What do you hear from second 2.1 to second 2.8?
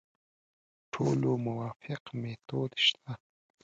میتود